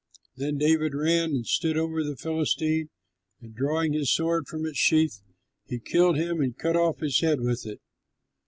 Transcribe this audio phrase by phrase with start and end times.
[0.35, 2.89] Then David ran and stood over the Philistine,
[3.39, 5.21] and drawing his sword from its sheath,
[5.67, 7.81] he killed him and cut off his head with it.